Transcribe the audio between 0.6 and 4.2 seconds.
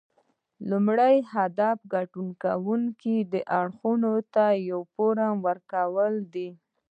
لومړی هدف ګډون کوونکو اړخونو